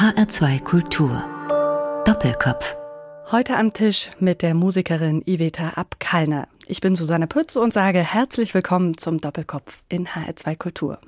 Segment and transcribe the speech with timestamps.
[0.00, 1.22] HR2 Kultur.
[2.06, 2.74] Doppelkopf.
[3.30, 6.48] Heute am Tisch mit der Musikerin Iveta Abkallner.
[6.66, 10.98] Ich bin Susanne Pütz und sage herzlich willkommen zum Doppelkopf in HR2 Kultur.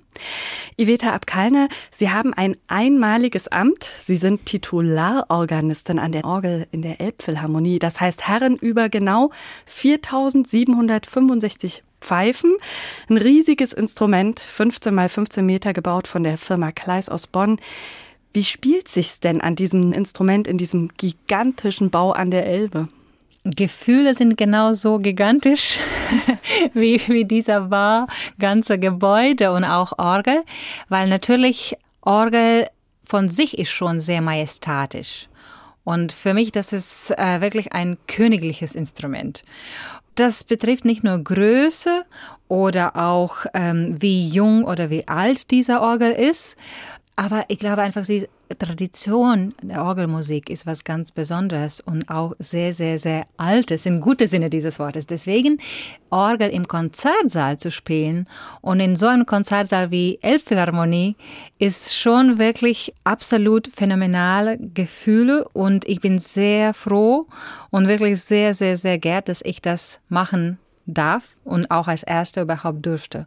[0.76, 3.88] Iveta Abkallner, Sie haben ein einmaliges Amt.
[3.98, 7.78] Sie sind Titularorganistin an der Orgel in der Elbphilharmonie.
[7.78, 9.30] Das heißt Herren über genau
[9.64, 12.56] 4765 Pfeifen.
[13.08, 17.58] Ein riesiges Instrument, 15 mal 15 Meter gebaut von der Firma Kleis aus Bonn.
[18.32, 22.88] Wie spielt sich's denn an diesem Instrument in diesem gigantischen Bau an der Elbe?
[23.44, 25.80] Gefühle sind genauso gigantisch
[26.74, 28.06] wie, wie dieser war,
[28.38, 30.44] ganze Gebäude und auch Orgel,
[30.88, 32.66] weil natürlich Orgel
[33.04, 35.28] von sich ist schon sehr majestatisch.
[35.84, 39.42] Und für mich, das ist äh, wirklich ein königliches Instrument.
[40.14, 42.04] Das betrifft nicht nur Größe
[42.46, 46.56] oder auch ähm, wie jung oder wie alt dieser Orgel ist,
[47.16, 52.72] aber ich glaube einfach, sie Tradition der Orgelmusik ist was ganz Besonderes und auch sehr,
[52.72, 55.06] sehr, sehr altes, im guten Sinne dieses Wortes.
[55.06, 55.58] Deswegen
[56.10, 58.28] Orgel im Konzertsaal zu spielen
[58.60, 61.16] und in so einem Konzertsaal wie Elbphilharmonie
[61.58, 67.26] ist schon wirklich absolut phänomenale Gefühle und ich bin sehr froh
[67.70, 72.42] und wirklich sehr, sehr, sehr geehrt, dass ich das machen darf und auch als Erste
[72.42, 73.26] überhaupt durfte.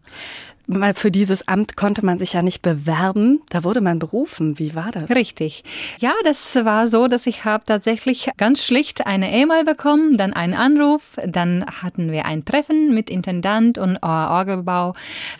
[0.67, 4.57] Weil für dieses Amt konnte man sich ja nicht bewerben, da wurde man berufen.
[4.57, 5.09] Wie war das?
[5.11, 5.63] Richtig.
[5.99, 10.53] Ja, das war so, dass ich habe tatsächlich ganz schlicht eine E-Mail bekommen, dann einen
[10.53, 14.93] Anruf, dann hatten wir ein Treffen mit Intendant und Orgelbau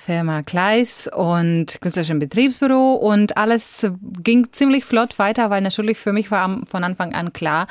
[0.06, 3.90] Firma Kleis und künstlerischen Betriebsbüro und alles
[4.22, 7.68] ging ziemlich flott weiter, weil natürlich für mich war von Anfang an klar,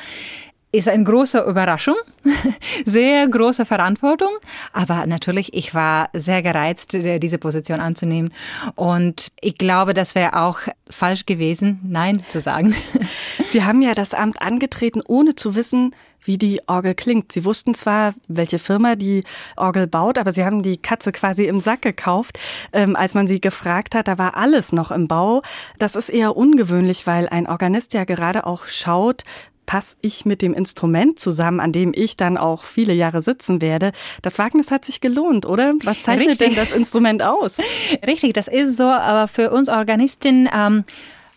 [0.75, 1.95] ist eine große Überraschung,
[2.85, 4.31] sehr große Verantwortung,
[4.73, 8.33] aber natürlich, ich war sehr gereizt, diese Position anzunehmen
[8.75, 10.59] und ich glaube, das wäre auch
[10.89, 12.75] falsch gewesen, Nein zu sagen.
[13.47, 17.31] Sie haben ja das Amt angetreten, ohne zu wissen, wie die Orgel klingt.
[17.31, 19.21] Sie wussten zwar, welche Firma die
[19.55, 22.39] Orgel baut, aber sie haben die Katze quasi im Sack gekauft.
[22.73, 25.43] Ähm, als man sie gefragt hat, da war alles noch im Bau.
[25.77, 29.23] Das ist eher ungewöhnlich, weil ein Organist ja gerade auch schaut,
[29.65, 33.91] passe ich mit dem Instrument zusammen, an dem ich dann auch viele Jahre sitzen werde.
[34.21, 35.73] Das Wagnis hat sich gelohnt, oder?
[35.83, 36.47] Was zeichnet Richtig.
[36.49, 37.57] denn das Instrument aus?
[38.05, 40.83] Richtig, das ist so, aber für uns Organisten, ähm,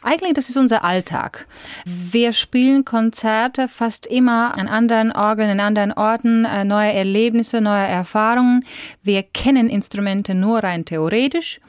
[0.01, 1.49] eigentlich, das ist unser Alltag.
[1.85, 7.87] Wir spielen Konzerte fast immer an anderen Orgeln, an anderen Orten, äh, neue Erlebnisse, neue
[7.87, 8.65] Erfahrungen.
[9.03, 11.61] Wir kennen Instrumente nur rein theoretisch.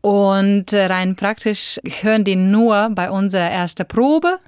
[0.00, 4.38] Und äh, rein praktisch hören die nur bei unserer ersten Probe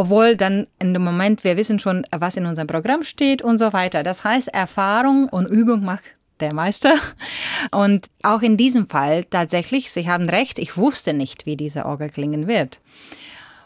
[0.00, 3.74] obwohl dann in dem Moment wir wissen schon, was in unserem Programm steht und so
[3.74, 4.02] weiter.
[4.02, 6.04] Das heißt, Erfahrung und Übung macht
[6.40, 6.94] der Meister.
[7.70, 12.08] Und auch in diesem Fall tatsächlich, Sie haben recht, ich wusste nicht, wie diese Orgel
[12.08, 12.80] klingen wird.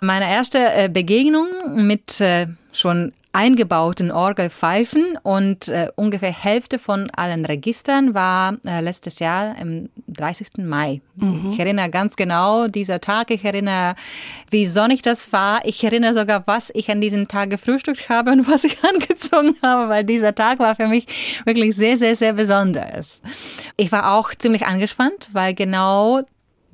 [0.01, 1.47] Meine erste äh, Begegnung
[1.87, 9.19] mit äh, schon eingebauten Orgelpfeifen und äh, ungefähr Hälfte von allen Registern war äh, letztes
[9.19, 10.59] Jahr am 30.
[10.59, 11.01] Mai.
[11.17, 11.51] Mhm.
[11.51, 13.33] Ich erinnere ganz genau dieser Tag.
[13.33, 13.97] Ich erinnere,
[14.51, 15.65] wie sonnig das war.
[15.65, 19.89] Ich erinnere sogar, was ich an diesem Tag gefrühstückt habe und was ich angezogen habe,
[19.89, 21.07] weil dieser Tag war für mich
[21.45, 23.21] wirklich sehr, sehr, sehr besonders.
[23.77, 26.23] Ich war auch ziemlich angespannt, weil genau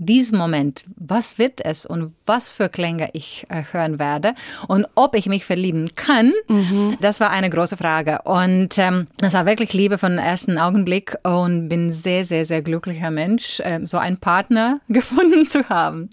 [0.01, 4.33] diesen Moment, was wird es und was für Klänge ich äh, hören werde
[4.67, 6.97] und ob ich mich verlieben kann, mhm.
[7.03, 8.21] das war eine große Frage.
[8.25, 13.11] Und ähm, das war wirklich Liebe von ersten Augenblick und bin sehr, sehr, sehr glücklicher
[13.11, 16.09] Mensch, äh, so einen Partner gefunden zu haben.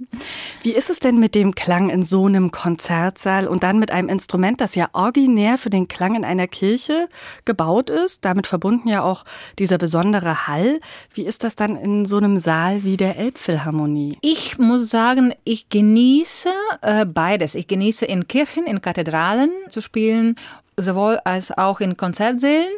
[0.63, 4.09] Wie ist es denn mit dem Klang in so einem Konzertsaal und dann mit einem
[4.09, 7.07] Instrument, das ja originär für den Klang in einer Kirche
[7.45, 9.23] gebaut ist, damit verbunden ja auch
[9.59, 10.81] dieser besondere Hall.
[11.13, 13.76] Wie ist das dann in so einem Saal wie der Elbphilharmonie?
[13.77, 14.17] Harmonie?
[14.21, 16.49] Ich muss sagen, ich genieße
[16.81, 17.55] äh, beides.
[17.55, 20.35] Ich genieße in Kirchen, in Kathedralen zu spielen,
[20.77, 22.71] sowohl als auch in Konzertsälen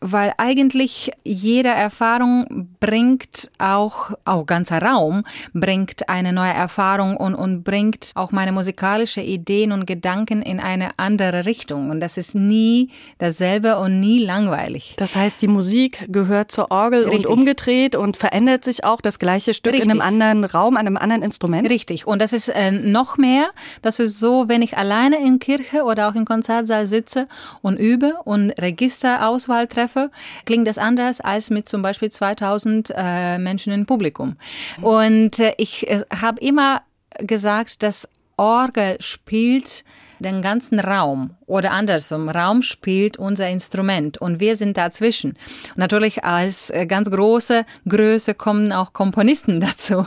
[0.00, 5.24] weil eigentlich jede Erfahrung bringt auch, auch ganzer Raum
[5.54, 10.90] bringt eine neue Erfahrung und, und bringt auch meine musikalische Ideen und Gedanken in eine
[10.96, 11.90] andere Richtung.
[11.90, 14.94] Und das ist nie dasselbe und nie langweilig.
[14.96, 17.28] Das heißt, die Musik gehört zur Orgel Richtig.
[17.28, 19.86] und umgedreht und verändert sich auch das gleiche Stück Richtig.
[19.86, 21.68] in einem anderen Raum, an einem anderen Instrument?
[21.68, 22.06] Richtig.
[22.06, 23.50] Und das ist äh, noch mehr,
[23.82, 27.28] das ist so, wenn ich alleine in Kirche oder auch im Konzertsaal sitze
[27.60, 30.10] und übe und Registerauswahl treffe,
[30.46, 34.36] klingt das anders als mit zum Beispiel 2000 äh, Menschen im Publikum.
[34.80, 36.82] Und äh, ich äh, habe immer
[37.18, 39.84] gesagt, dass Orgel spielt
[40.22, 45.32] den ganzen Raum oder andersrum, Raum spielt unser Instrument und wir sind dazwischen.
[45.70, 50.06] Und natürlich als äh, ganz große Größe kommen auch Komponisten dazu.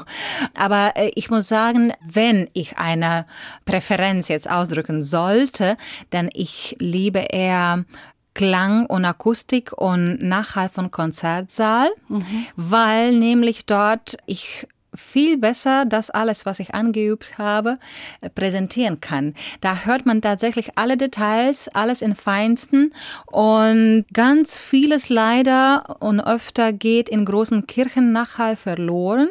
[0.57, 3.25] Aber äh, ich muss sagen, wenn ich eine
[3.65, 5.77] Präferenz jetzt ausdrücken sollte,
[6.09, 7.85] dann ich liebe eher
[8.35, 12.45] Klang und Akustik und Nachhall von Konzertsaal, mhm.
[12.55, 17.77] weil nämlich dort ich viel besser das alles, was ich angeübt habe,
[18.21, 19.33] äh, präsentieren kann.
[19.61, 22.93] Da hört man tatsächlich alle Details, alles in Feinsten
[23.27, 29.29] und ganz vieles leider und öfter geht in großen Kirchen nachher verloren,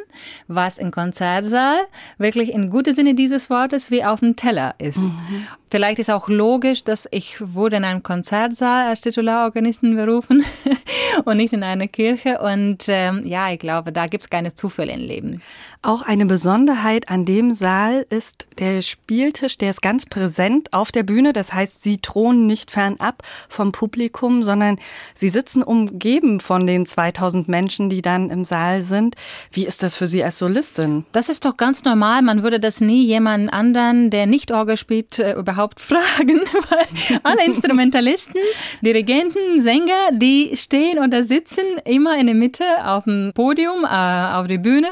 [0.48, 1.78] was im Konzertsaal
[2.18, 4.98] wirklich in gutem Sinne dieses Wortes wie auf dem Teller ist.
[4.98, 5.46] Mhm.
[5.74, 10.44] Vielleicht ist auch logisch, dass ich wurde in einem Konzertsaal als Titularorganistin berufen
[11.24, 12.38] und nicht in einer Kirche.
[12.38, 15.42] Und ähm, ja, ich glaube, da gibt es keine Zufälle im Leben.
[15.84, 21.02] Auch eine Besonderheit an dem Saal ist der Spieltisch, der ist ganz präsent auf der
[21.02, 21.34] Bühne.
[21.34, 24.78] Das heißt, Sie thronen nicht fernab vom Publikum, sondern
[25.12, 29.16] Sie sitzen umgeben von den 2000 Menschen, die dann im Saal sind.
[29.52, 31.04] Wie ist das für Sie als Solistin?
[31.12, 32.22] Das ist doch ganz normal.
[32.22, 36.40] Man würde das nie jemand anderen, der nicht Orgel spielt, äh, überhaupt fragen,
[36.70, 36.86] weil
[37.24, 38.40] alle Instrumentalisten,
[38.80, 43.88] Dirigenten, Sänger, die stehen oder sitzen immer in der Mitte auf dem Podium, äh,
[44.34, 44.88] auf der Bühne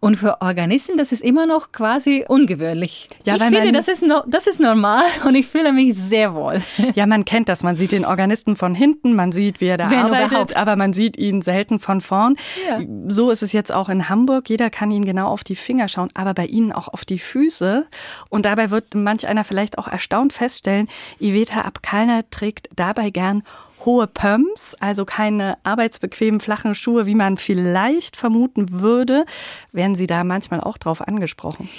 [0.00, 3.08] und für Organisten, das ist immer noch quasi ungewöhnlich.
[3.24, 6.62] Ja, ich finde, das ist, no, das ist normal und ich fühle mich sehr wohl.
[6.94, 7.62] Ja, man kennt das.
[7.62, 10.56] Man sieht den Organisten von hinten, man sieht, wie er da Wenn arbeitet, überhaupt.
[10.56, 12.36] aber man sieht ihn selten von vorn.
[12.68, 12.80] Ja.
[13.08, 14.48] So ist es jetzt auch in Hamburg.
[14.48, 17.86] Jeder kann ihn genau auf die Finger schauen, aber bei Ihnen auch auf die Füße.
[18.28, 20.88] Und dabei wird manch einer vielleicht auch erstaunt feststellen,
[21.20, 23.42] Iveta Abkalner trägt dabei gern
[23.86, 29.24] hohe Pumps, also keine arbeitsbequemen flachen Schuhe, wie man vielleicht vermuten würde.
[29.72, 31.70] Werden Sie da manchmal auch drauf angesprochen?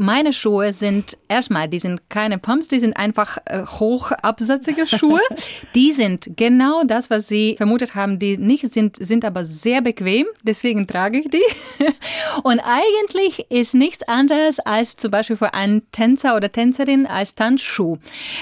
[0.00, 5.20] meine Schuhe sind erstmal, die sind keine Pumps, die sind einfach äh, hochabsatzige Schuhe.
[5.74, 10.26] die sind genau das, was Sie vermutet haben, die nicht sind, sind aber sehr bequem.
[10.42, 11.44] Deswegen trage ich die.
[12.42, 17.98] Und eigentlich ist nichts anderes als zum Beispiel für einen Tänzer oder Tänzerin als Tanzschuh.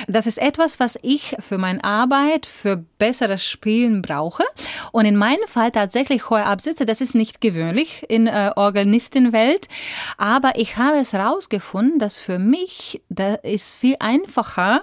[0.06, 4.44] Das ist etwas, was ich für meine Arbeit, für besseres Spielen brauche.
[4.92, 6.84] Und in meinem Fall tatsächlich hohe Absätze.
[6.84, 9.68] Das ist nicht gewöhnlich in äh, Organistenwelt.
[10.16, 14.82] Aber ich habe es raus herausgefunden, dass für mich da ist viel einfacher,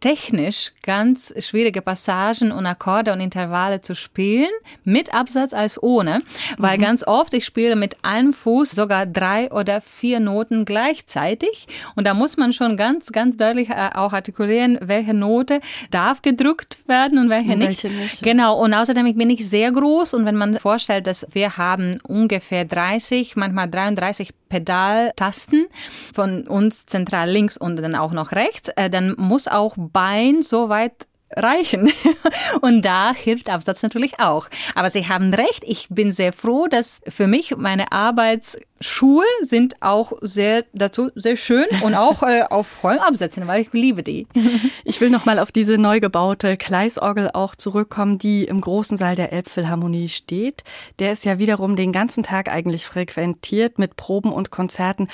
[0.00, 4.50] technisch ganz schwierige Passagen und Akkorde und Intervalle zu spielen,
[4.84, 6.22] mit Absatz als ohne,
[6.58, 6.82] weil mhm.
[6.82, 12.14] ganz oft ich spiele mit einem Fuß sogar drei oder vier Noten gleichzeitig und da
[12.14, 15.60] muss man schon ganz, ganz deutlich äh, auch artikulieren, welche Note
[15.90, 17.84] darf gedrückt werden und welche, nicht.
[17.84, 18.22] welche nicht.
[18.22, 22.64] Genau, und außerdem bin ich sehr groß und wenn man vorstellt, dass wir haben ungefähr
[22.64, 25.66] 30, manchmal 33 Pedaltasten
[26.14, 30.68] von uns zentral links und dann auch noch rechts, äh, dann muss auch Bein so
[30.68, 31.06] weit
[31.36, 31.92] reichen.
[32.60, 34.48] Und da hilft Absatz natürlich auch.
[34.74, 40.12] Aber Sie haben recht, ich bin sehr froh, dass für mich meine Arbeitsschuhe sind auch
[40.20, 44.26] sehr dazu sehr schön und auch äh, auf vollen Absätzen, weil ich liebe die.
[44.84, 49.14] Ich will noch mal auf diese neu gebaute Kleisorgel auch zurückkommen, die im großen Saal
[49.14, 50.64] der Elbphilharmonie steht.
[50.98, 55.08] Der ist ja wiederum den ganzen Tag eigentlich frequentiert mit Proben und Konzerten.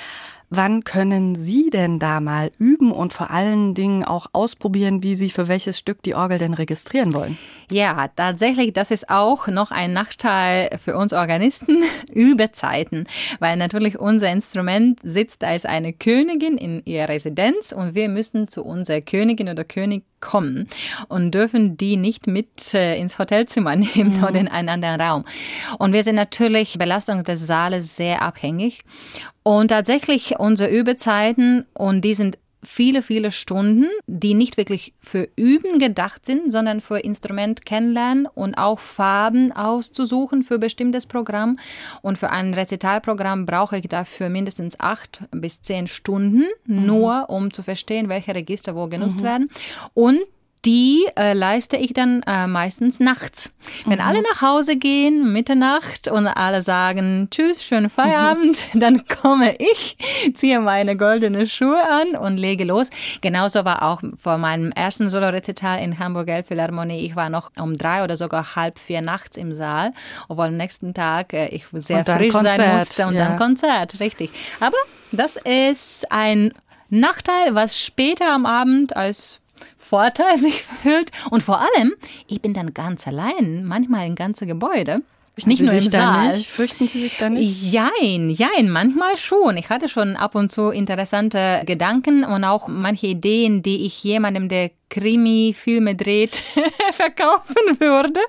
[0.49, 5.29] Wann können Sie denn da mal üben und vor allen Dingen auch ausprobieren, wie Sie
[5.29, 7.37] für welches Stück die Orgel denn registrieren wollen?
[7.69, 11.83] Ja, tatsächlich, das ist auch noch ein Nachteil für uns Organisten,
[12.13, 13.07] Überzeiten,
[13.39, 18.63] weil natürlich unser Instrument sitzt als eine Königin in ihrer Residenz und wir müssen zu
[18.63, 20.67] unserer Königin oder König kommen
[21.09, 24.23] und dürfen die nicht mit äh, ins Hotelzimmer nehmen mhm.
[24.23, 25.25] oder in einen anderen Raum.
[25.77, 28.83] Und wir sind natürlich Belastung des Saales sehr abhängig.
[29.47, 35.79] Und tatsächlich unsere Übezeiten, und die sind viele, viele Stunden, die nicht wirklich für Üben
[35.79, 41.57] gedacht sind, sondern für Instrument kennenlernen und auch Farben auszusuchen für bestimmtes Programm.
[42.01, 46.85] Und für ein Rezitalprogramm brauche ich dafür mindestens acht bis zehn Stunden, mhm.
[46.85, 49.25] nur um zu verstehen, welche Register wo genutzt mhm.
[49.25, 49.49] werden.
[49.93, 50.19] Und
[50.67, 53.53] die äh, leiste ich dann äh, meistens nachts.
[53.85, 54.05] Wenn mhm.
[54.05, 58.79] alle nach Hause gehen, Mitternacht und alle sagen Tschüss, schönen Feierabend, mhm.
[58.81, 59.97] dann komme ich,
[60.35, 62.89] ziehe meine goldene Schuhe an und lege los.
[63.21, 67.05] Genauso war auch vor meinem ersten Solo-Rezital in Hamburg Elbphilharmonie.
[67.05, 69.93] Ich war noch um drei oder sogar halb vier nachts im Saal,
[70.27, 73.29] obwohl am nächsten Tag äh, ich sehr frisch Konzert, sein musste und ja.
[73.29, 74.31] dann Konzert, richtig.
[74.59, 74.75] Aber
[75.13, 76.51] das ist ein
[76.89, 79.39] Nachteil, was später am Abend als
[79.77, 81.11] Vorteil sich fühlt.
[81.31, 81.93] Und vor allem,
[82.27, 84.97] ich bin dann ganz allein, manchmal in ganze Gebäude.
[85.45, 86.35] Nicht Sie nur im Saal.
[86.35, 86.49] Nicht?
[86.49, 87.61] Fürchten Sie sich da nicht?
[87.71, 89.55] Jein, jein, manchmal schon.
[89.57, 94.49] Ich hatte schon ab und zu interessante Gedanken und auch manche Ideen, die ich jemandem,
[94.49, 96.35] der Krimi-Filme dreht,
[96.91, 98.19] verkaufen würde.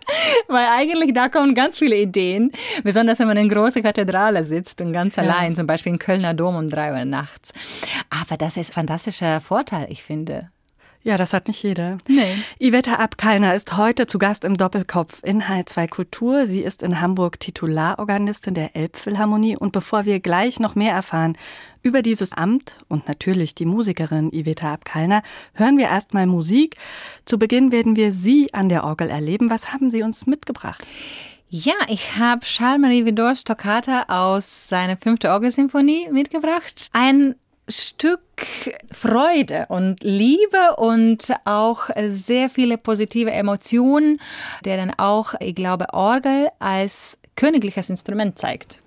[0.48, 2.52] Weil eigentlich da kommen ganz viele Ideen.
[2.84, 5.22] Besonders wenn man in große Kathedrale sitzt und ganz Ja.
[5.22, 7.52] allein, zum Beispiel in Kölner Dom um drei Uhr nachts.
[8.10, 10.50] Aber das ist ein fantastischer Vorteil, ich finde.
[11.02, 11.98] Ja, das hat nicht jeder.
[12.08, 12.34] Nee.
[12.58, 16.46] Iveta Abkalner ist heute zu Gast im Doppelkopf in H2 Kultur.
[16.46, 19.56] Sie ist in Hamburg Titularorganistin der Elbphilharmonie.
[19.56, 21.38] Und bevor wir gleich noch mehr erfahren
[21.82, 25.22] über dieses Amt und natürlich die Musikerin Iveta Abkalner,
[25.54, 26.76] hören wir erstmal Musik.
[27.24, 29.50] Zu Beginn werden wir Sie an der Orgel erleben.
[29.50, 30.84] Was haben Sie uns mitgebracht?
[31.48, 36.88] Ja, ich habe Charles-Marie Vidors Toccata aus seiner fünfte Orgelsymphonie mitgebracht.
[36.92, 37.36] Ein
[37.68, 38.20] Stück
[38.92, 44.20] Freude und Liebe und auch sehr viele positive Emotionen,
[44.64, 48.82] der dann auch, ich glaube, Orgel als königliches Instrument zeigt.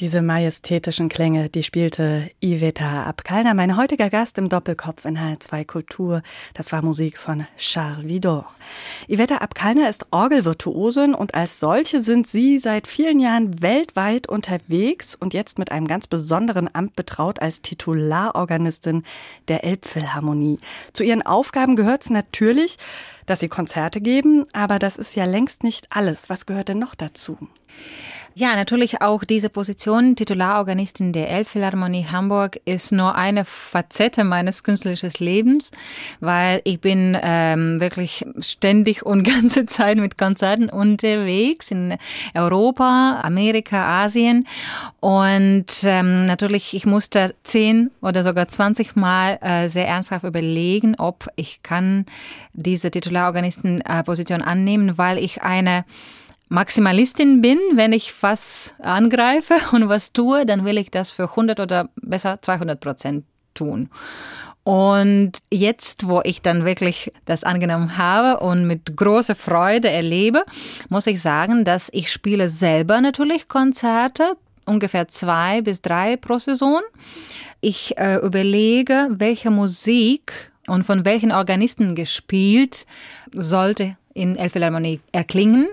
[0.00, 6.22] Diese majestätischen Klänge, die spielte Iveta Abkalner, mein heutiger Gast im Doppelkopf in H2 Kultur.
[6.54, 8.50] Das war Musik von Charles Vidor.
[9.08, 15.34] Iveta Abkalner ist Orgelvirtuosin und als solche sind sie seit vielen Jahren weltweit unterwegs und
[15.34, 19.02] jetzt mit einem ganz besonderen Amt betraut als Titularorganistin
[19.48, 20.60] der Elbphilharmonie.
[20.94, 22.78] Zu ihren Aufgaben gehört es natürlich,
[23.26, 26.30] dass sie Konzerte geben, aber das ist ja längst nicht alles.
[26.30, 27.36] Was gehört denn noch dazu?
[28.34, 35.10] Ja, natürlich auch diese Position, Titularorganistin der Elbphilharmonie Hamburg, ist nur eine Facette meines künstlerischen
[35.18, 35.72] Lebens,
[36.20, 41.96] weil ich bin ähm, wirklich ständig und ganze Zeit mit Konzerten unterwegs in
[42.34, 44.46] Europa, Amerika, Asien.
[45.00, 51.26] Und ähm, natürlich, ich musste zehn oder sogar 20 Mal äh, sehr ernsthaft überlegen, ob
[51.34, 52.06] ich kann
[52.52, 55.84] diese Titularorganistenposition annehmen, weil ich eine
[56.50, 61.60] Maximalistin bin, wenn ich was angreife und was tue, dann will ich das für 100
[61.60, 63.88] oder besser 200 Prozent tun.
[64.64, 70.44] Und jetzt, wo ich dann wirklich das angenommen habe und mit großer Freude erlebe,
[70.88, 76.80] muss ich sagen, dass ich spiele selber natürlich Konzerte, ungefähr zwei bis drei pro Saison.
[77.60, 82.86] Ich äh, überlege, welche Musik und von welchen Organisten gespielt
[83.32, 85.68] sollte in Elbphilharmonie erklingen.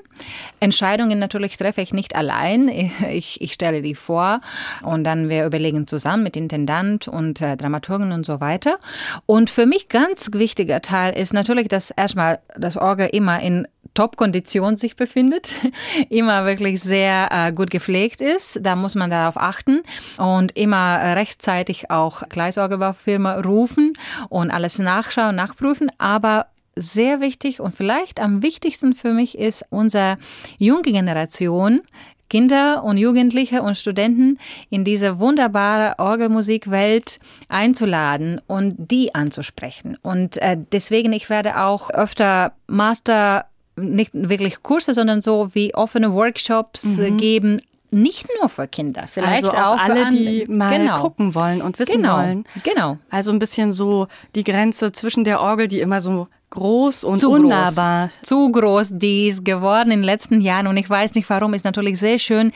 [0.60, 2.70] Entscheidungen natürlich treffe ich nicht allein.
[3.10, 4.42] Ich, ich stelle die vor
[4.82, 8.80] und dann wir überlegen zusammen mit Intendant und äh, Dramaturgen und so weiter.
[9.26, 13.68] Und für mich ganz wichtiger Teil ist natürlich, dass erstmal das Orgel immer in
[13.98, 15.56] Top-Kondition sich befindet,
[16.10, 18.60] immer wirklich sehr äh, gut gepflegt ist.
[18.62, 19.82] Da muss man darauf achten
[20.18, 23.94] und immer äh, rechtzeitig auch Gleisorgelbaufirma rufen
[24.30, 25.92] und alles nachschauen, nachprüfen.
[25.98, 26.46] Aber
[26.78, 30.18] sehr wichtig und vielleicht am wichtigsten für mich ist unsere
[30.58, 31.82] junge Generation,
[32.30, 34.38] Kinder und Jugendliche und Studenten
[34.70, 39.98] in diese wunderbare Orgelmusikwelt einzuladen und die anzusprechen.
[40.02, 43.46] Und äh, deswegen, ich werde auch öfter Master
[43.78, 47.18] nicht wirklich Kurse, sondern so wie offene Workshops mhm.
[47.18, 51.00] geben, nicht nur für Kinder, vielleicht also auch, auch alle, die mal genau.
[51.00, 52.18] gucken wollen und wissen genau.
[52.18, 52.44] wollen.
[52.64, 52.98] Genau.
[53.10, 57.32] Also ein bisschen so die Grenze zwischen der Orgel, die immer so groß und zu
[57.32, 58.08] unnahbar.
[58.08, 58.28] Groß.
[58.28, 61.66] Zu groß, die ist geworden in den letzten Jahren und ich weiß nicht warum, ist
[61.66, 62.52] natürlich sehr schön,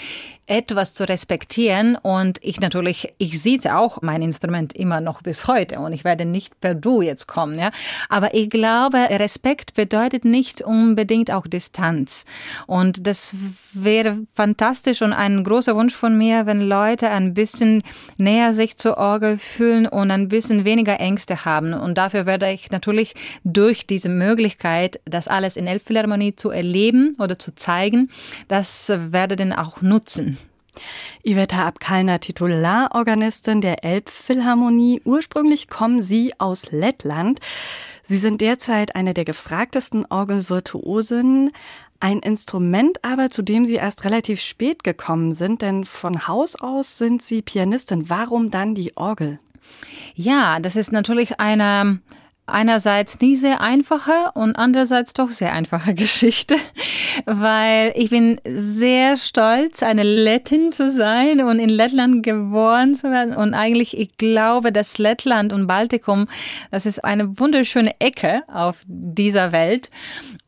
[0.51, 5.79] etwas zu respektieren und ich natürlich, ich sehe auch mein Instrument immer noch bis heute
[5.79, 7.71] und ich werde nicht per Du jetzt kommen, ja.
[8.09, 12.25] Aber ich glaube, Respekt bedeutet nicht unbedingt auch Distanz
[12.67, 13.33] und das
[13.71, 17.81] wäre fantastisch und ein großer Wunsch von mir, wenn Leute ein bisschen
[18.17, 22.71] näher sich zur Orgel fühlen und ein bisschen weniger Ängste haben und dafür werde ich
[22.71, 23.13] natürlich
[23.45, 28.09] durch diese Möglichkeit, das alles in Elbphilharmonie zu erleben oder zu zeigen,
[28.47, 30.37] das werde dann auch nutzen.
[31.23, 35.01] Iveta Abkalner, Titularorganistin der Elbphilharmonie.
[35.03, 37.39] Ursprünglich kommen Sie aus Lettland.
[38.03, 41.51] Sie sind derzeit eine der gefragtesten Orgelvirtuosen.
[41.99, 46.97] Ein Instrument aber, zu dem Sie erst relativ spät gekommen sind, denn von Haus aus
[46.97, 48.09] sind Sie Pianistin.
[48.09, 49.39] Warum dann die Orgel?
[50.15, 51.99] Ja, das ist natürlich eine
[52.47, 56.55] einerseits nie sehr einfache und andererseits doch sehr einfache Geschichte,
[57.25, 63.35] weil ich bin sehr stolz, eine Lettin zu sein und in Lettland geboren zu werden.
[63.35, 66.27] Und eigentlich, ich glaube, dass Lettland und Baltikum,
[66.71, 69.89] das ist eine wunderschöne Ecke auf dieser Welt.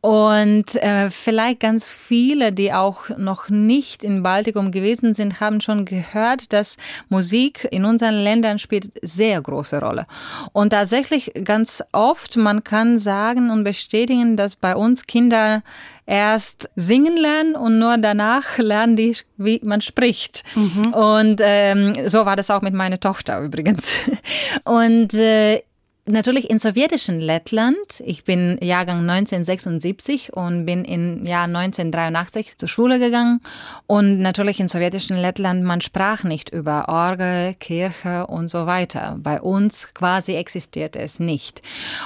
[0.04, 5.86] Und äh, vielleicht ganz viele, die auch noch nicht in Baltikum gewesen sind, haben schon
[5.86, 6.76] gehört, dass
[7.08, 10.06] Musik in unseren Ländern spielt sehr große Rolle.
[10.52, 15.62] Und tatsächlich ganz oft, man kann sagen und bestätigen, dass bei uns Kinder
[16.04, 20.44] erst singen lernen und nur danach lernen die, wie man spricht.
[20.54, 20.92] Mhm.
[20.92, 23.96] Und ähm, so war das auch mit meiner Tochter übrigens.
[24.64, 25.62] Und äh,
[26.06, 28.02] Natürlich in sowjetischen Lettland.
[28.04, 33.40] Ich bin Jahrgang 1976 und bin im Jahr 1983 zur Schule gegangen.
[33.86, 39.16] Und natürlich in sowjetischen Lettland, man sprach nicht über Orgel, Kirche und so weiter.
[39.18, 41.62] Bei uns quasi existierte es nicht.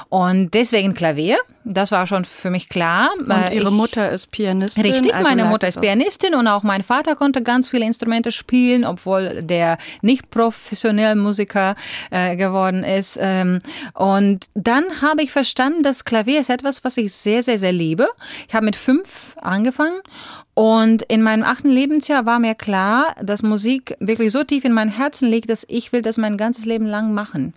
[0.07, 1.37] Und deswegen Klavier.
[1.63, 3.09] Das war schon für mich klar.
[3.17, 4.85] Und Ihre ich, Mutter ist Pianistin?
[4.85, 8.85] Richtig, also meine Mutter ist Pianistin und auch mein Vater konnte ganz viele Instrumente spielen,
[8.85, 11.75] obwohl der nicht professionell Musiker
[12.11, 13.17] äh, geworden ist.
[13.21, 13.59] Ähm,
[13.93, 18.07] und dann habe ich verstanden, dass Klavier ist etwas, was ich sehr, sehr, sehr liebe.
[18.47, 20.01] Ich habe mit fünf angefangen
[20.59, 24.89] und in meinem achten Lebensjahr war mir klar, dass Musik wirklich so tief in mein
[24.89, 27.53] Herzen liegt, dass ich will das mein ganzes Leben lang machen.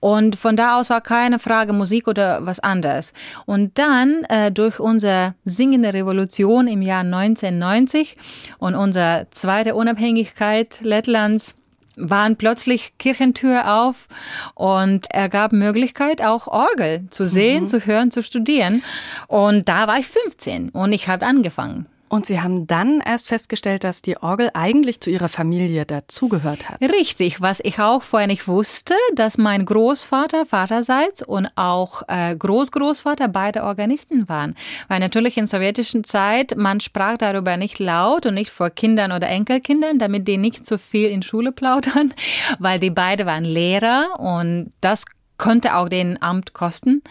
[0.00, 3.12] Und von da aus war keine Frage Musik oder was anderes.
[3.46, 8.16] Und dann äh, durch unsere singende Revolution im Jahr 1990
[8.58, 11.54] und unsere zweite Unabhängigkeit Lettlands
[11.96, 14.08] waren plötzlich Kirchentür auf
[14.54, 17.68] und er gab Möglichkeit, auch Orgel zu sehen, mhm.
[17.68, 18.82] zu hören, zu studieren.
[19.28, 21.86] Und da war ich 15 und ich habe angefangen.
[22.08, 26.80] Und Sie haben dann erst festgestellt, dass die Orgel eigentlich zu Ihrer Familie dazugehört hat.
[26.80, 33.28] Richtig, was ich auch vorher nicht wusste, dass mein Großvater vaterseits und auch äh, Großgroßvater
[33.28, 34.54] beide Organisten waren.
[34.88, 39.28] Weil natürlich in sowjetischen Zeit, man sprach darüber nicht laut und nicht vor Kindern oder
[39.28, 42.14] Enkelkindern, damit die nicht zu viel in Schule plaudern,
[42.60, 45.04] weil die beide waren Lehrer und das
[45.38, 47.02] könnte auch den Amt kosten.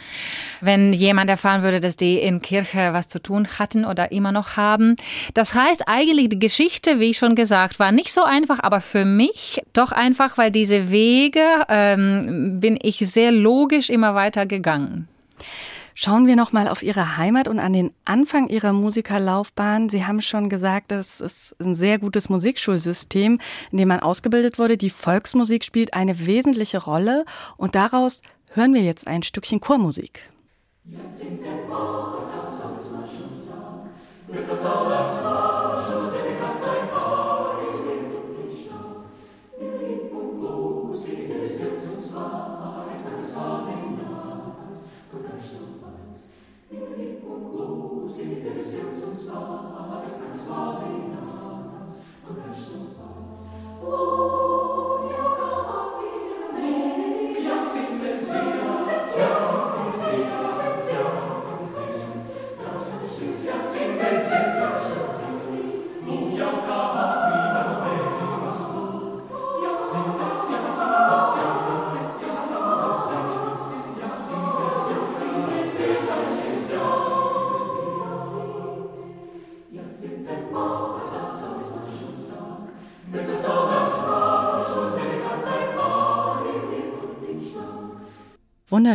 [0.62, 4.58] Wenn jemand erfahren würde, dass die in Kirche was zu tun hatten oder immer noch
[4.58, 4.96] haben.
[5.34, 9.06] Das heißt eigentlich, die Geschichte, wie ich schon gesagt, war nicht so einfach, aber für
[9.06, 15.08] mich doch einfach, weil diese Wege ähm, bin ich sehr logisch immer weiter gegangen.
[15.98, 19.88] Schauen wir noch mal auf Ihre Heimat und an den Anfang Ihrer Musikerlaufbahn.
[19.88, 23.40] Sie haben schon gesagt, das ist ein sehr gutes Musikschulsystem,
[23.72, 24.76] in dem man ausgebildet wurde.
[24.76, 27.24] Die Volksmusik spielt eine wesentliche Rolle
[27.56, 30.30] und daraus hören wir jetzt ein Stückchen Chormusik.
[30.84, 31.56] Jetzt in der
[34.28, 34.66] mit das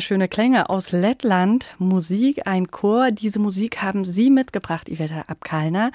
[0.01, 3.11] Wunderschöne Klänge aus Lettland, Musik, ein Chor.
[3.11, 5.93] Diese Musik haben Sie mitgebracht, Iveta Abkalner.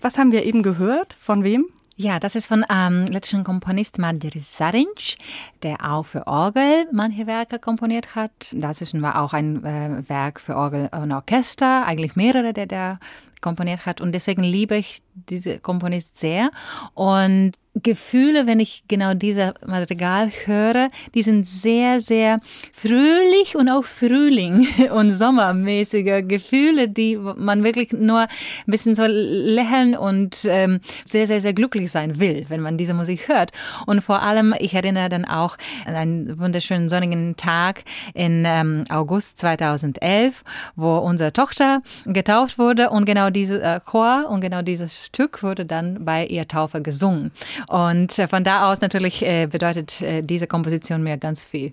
[0.00, 1.12] Was haben wir eben gehört?
[1.12, 1.66] Von wem?
[1.94, 5.18] Ja, das ist von ähm, lettischen Komponist Mardiris Sarinc,
[5.62, 8.32] der auch für Orgel manche Werke komponiert hat.
[8.50, 12.98] Dazwischen war auch ein äh, Werk für Orgel und Orchester, eigentlich mehrere, der der
[13.40, 14.00] komponiert hat.
[14.00, 16.50] Und deswegen liebe ich diese Komponist sehr.
[16.94, 22.38] Und Gefühle, wenn ich genau dieser Madrigal höre, die sind sehr, sehr
[22.72, 28.28] fröhlich und auch Frühling und sommermäßige Gefühle, die man wirklich nur ein
[28.66, 33.26] bisschen so lächeln und ähm, sehr, sehr, sehr glücklich sein will, wenn man diese Musik
[33.28, 33.50] hört.
[33.86, 37.82] Und vor allem, ich erinnere dann auch an einen wunderschönen sonnigen Tag
[38.14, 40.44] in ähm, August 2011,
[40.76, 45.64] wo unsere Tochter getauft wurde und genau dieses äh, Chor und genau dieses Stück wurde
[45.64, 47.32] dann bei ihr Taufe gesungen.
[47.68, 51.72] Und äh, von da aus natürlich äh, bedeutet äh, diese Komposition mir ganz viel.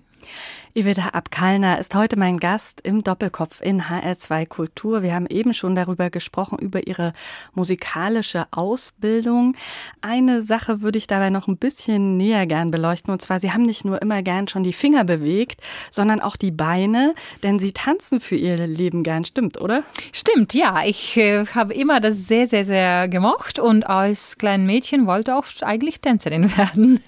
[0.74, 5.02] Iveta Abkalner ist heute mein Gast im Doppelkopf in HR2 Kultur.
[5.02, 7.12] Wir haben eben schon darüber gesprochen, über ihre
[7.52, 9.54] musikalische Ausbildung.
[10.00, 13.12] Eine Sache würde ich dabei noch ein bisschen näher gern beleuchten.
[13.12, 16.50] Und zwar, Sie haben nicht nur immer gern schon die Finger bewegt, sondern auch die
[16.50, 19.26] Beine, denn Sie tanzen für Ihr Leben gern.
[19.26, 19.82] Stimmt, oder?
[20.10, 20.84] Stimmt, ja.
[20.86, 25.44] Ich äh, habe immer das sehr, sehr, sehr gemocht und als kleines Mädchen wollte auch
[25.60, 26.98] eigentlich Tänzerin werden.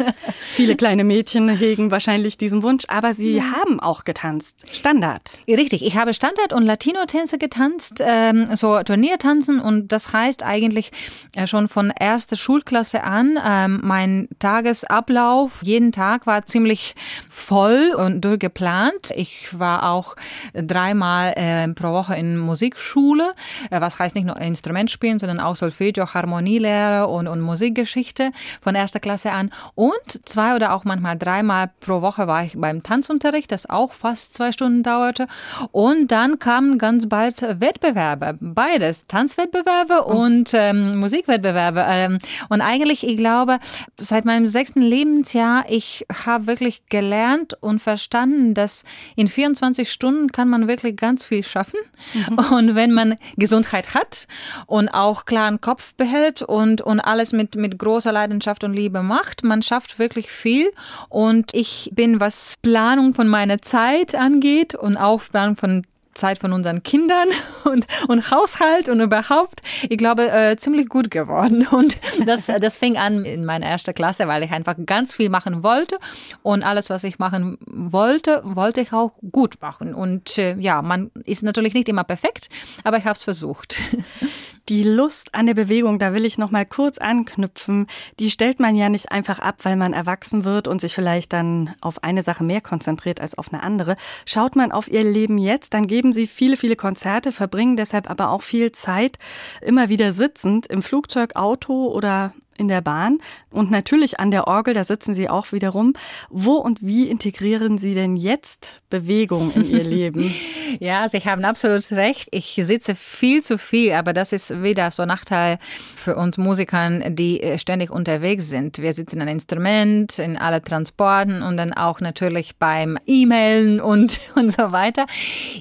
[0.42, 4.56] Viele kleine Mädchen hegen wahrscheinlich diesen Wunsch, aber Sie ja haben auch getanzt.
[4.70, 5.38] Standard.
[5.48, 10.90] Richtig, ich habe Standard- und Latino-Tänze getanzt, ähm, so Turniertanzen und das heißt eigentlich
[11.34, 16.94] äh, schon von erster Schulklasse an, ähm, mein Tagesablauf jeden Tag war ziemlich
[17.30, 19.10] voll und durchgeplant.
[19.14, 20.16] Ich war auch
[20.52, 23.34] dreimal äh, pro Woche in Musikschule,
[23.70, 28.74] äh, was heißt nicht nur Instrument spielen, sondern auch Solfeggio, Harmonielehre und, und Musikgeschichte von
[28.74, 33.43] erster Klasse an und zwei oder auch manchmal dreimal pro Woche war ich beim Tanzunterricht
[33.44, 35.26] Unterricht, das auch fast zwei Stunden dauerte.
[35.72, 40.12] Und dann kamen ganz bald Wettbewerbe, beides, Tanzwettbewerbe oh.
[40.12, 41.85] und ähm, Musikwettbewerbe.
[41.87, 43.59] Ähm, und eigentlich, ich glaube,
[44.00, 48.85] seit meinem sechsten Lebensjahr, ich habe wirklich gelernt und verstanden, dass
[49.16, 51.78] in 24 Stunden kann man wirklich ganz viel schaffen.
[52.14, 52.38] Mhm.
[52.54, 54.26] Und wenn man Gesundheit hat
[54.66, 59.42] und auch klaren Kopf behält und, und alles mit, mit großer Leidenschaft und Liebe macht,
[59.42, 60.70] man schafft wirklich viel.
[61.09, 66.85] Und ich bin, was Planung von meine Zeit angeht und Aufplanung von Zeit von unseren
[66.85, 67.27] Kindern
[67.64, 71.66] und, und Haushalt und überhaupt, ich glaube, äh, ziemlich gut geworden.
[71.73, 75.64] Und das, das fing an in meiner ersten Klasse, weil ich einfach ganz viel machen
[75.64, 75.99] wollte.
[76.42, 79.92] Und alles, was ich machen wollte, wollte ich auch gut machen.
[79.92, 82.49] Und äh, ja, man ist natürlich nicht immer perfekt,
[82.85, 83.77] aber ich habe es versucht.
[84.70, 87.87] Die Lust an der Bewegung, da will ich noch mal kurz anknüpfen.
[88.18, 91.74] Die stellt man ja nicht einfach ab, weil man erwachsen wird und sich vielleicht dann
[91.83, 93.96] auf eine Sache mehr konzentriert als auf eine andere.
[94.24, 98.31] Schaut man auf ihr Leben jetzt, dann geben sie viele, viele Konzerte, verbringen deshalb aber
[98.31, 99.18] auch viel Zeit
[99.61, 103.18] immer wieder sitzend im Flugzeug, Auto oder in der Bahn
[103.50, 105.94] und natürlich an der Orgel, da sitzen Sie auch wiederum.
[106.28, 110.34] Wo und wie integrieren Sie denn jetzt Bewegung in Ihr Leben?
[110.80, 112.28] ja, Sie haben absolut recht.
[112.32, 115.58] Ich sitze viel zu viel, aber das ist wieder so ein Nachteil
[115.96, 118.78] für uns Musikern, die äh, ständig unterwegs sind.
[118.78, 124.50] Wir sitzen an Instrument, in alle Transporten und dann auch natürlich beim E-Mailen und, und
[124.50, 125.06] so weiter.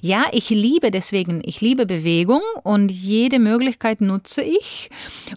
[0.01, 4.89] Ja, ich liebe deswegen, ich liebe Bewegung und jede Möglichkeit nutze ich.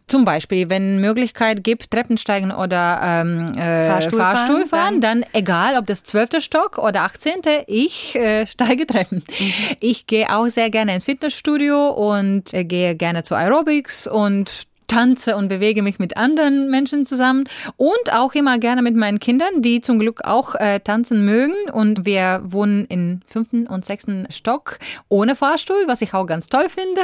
[0.07, 5.23] Zum Beispiel, wenn Möglichkeit Möglichkeit gibt, Treppensteigen oder ähm, äh, Fahrstuhl, Fahrstuhl fahren, dann.
[5.23, 9.23] dann egal, ob das zwölfte Stock oder achtzehnte, ich äh, steige Treppen.
[9.39, 9.53] Mhm.
[9.81, 15.37] Ich gehe auch sehr gerne ins Fitnessstudio und äh, gehe gerne zu Aerobics und tanze
[15.37, 17.45] und bewege mich mit anderen Menschen zusammen
[17.77, 21.55] und auch immer gerne mit meinen Kindern, die zum Glück auch äh, tanzen mögen.
[21.73, 26.69] Und wir wohnen im fünften und sechsten Stock ohne Fahrstuhl, was ich auch ganz toll
[26.69, 27.01] finde.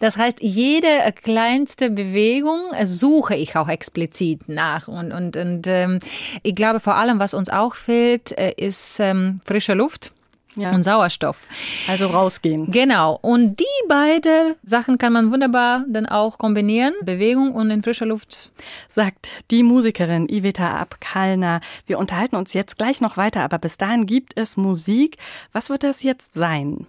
[0.00, 0.88] Das heißt, jede
[1.22, 4.88] kleinste Bewegung suche ich auch explizit nach.
[4.88, 6.00] Und, und, und ähm,
[6.42, 10.12] ich glaube vor allem, was uns auch fehlt, äh, ist ähm, frische Luft
[10.56, 10.72] ja.
[10.74, 11.46] und Sauerstoff.
[11.88, 12.70] Also rausgehen.
[12.70, 13.18] Genau.
[13.22, 16.94] Und die beiden Sachen kann man wunderbar dann auch kombinieren.
[17.02, 18.50] Bewegung und in frischer Luft.
[18.88, 21.60] Sagt die Musikerin Iveta Abkalner.
[21.86, 25.16] Wir unterhalten uns jetzt gleich noch weiter, aber bis dahin gibt es Musik.
[25.52, 26.86] Was wird das jetzt sein?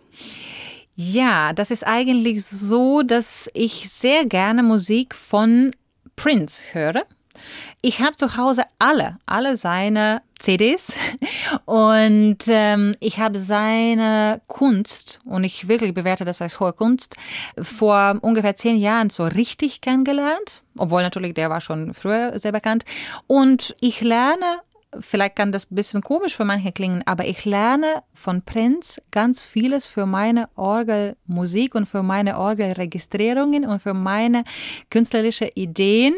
[0.95, 5.71] Ja, das ist eigentlich so, dass ich sehr gerne Musik von
[6.15, 7.03] Prince höre.
[7.81, 10.93] Ich habe zu Hause alle, alle seine CDs
[11.65, 17.15] und ähm, ich habe seine Kunst und ich wirklich bewerte das als hohe Kunst
[17.61, 22.85] vor ungefähr zehn Jahren so richtig kennengelernt, obwohl natürlich der war schon früher sehr bekannt.
[23.27, 24.61] Und ich lerne
[24.99, 29.43] vielleicht kann das ein bisschen komisch für manche klingen, aber ich lerne von Prinz ganz
[29.43, 34.43] vieles für meine Orgelmusik und für meine Orgelregistrierungen und für meine
[34.89, 36.13] künstlerische Ideen,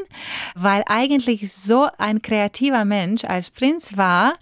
[0.55, 4.33] weil eigentlich so ein kreativer Mensch als Prinz war,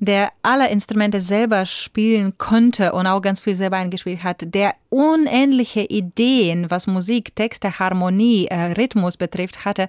[0.00, 5.82] der alle Instrumente selber spielen konnte und auch ganz viel selber eingespielt hat, der unendliche
[5.82, 9.88] Ideen, was Musik, Texte, Harmonie, äh, Rhythmus betrifft, hatte.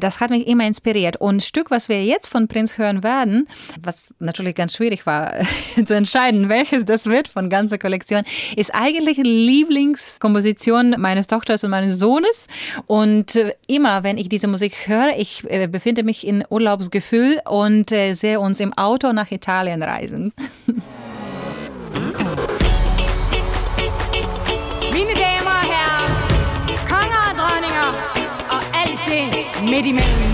[0.00, 1.16] Das hat mich immer inspiriert.
[1.16, 3.48] Und ein Stück, was wir jetzt von Prinz hören werden,
[3.80, 5.32] was natürlich ganz schwierig war
[5.84, 8.24] zu entscheiden, welches das wird von ganzer Kollektion,
[8.56, 12.48] ist eigentlich Lieblingskomposition meines Tochters und meines Sohnes.
[12.86, 17.92] Und äh, immer, wenn ich diese Musik höre, ich äh, befinde mich in Urlaubsgefühl und
[17.92, 20.32] äh, sehe uns im Auto nach Italien reisen.
[29.70, 30.32] midtimellem.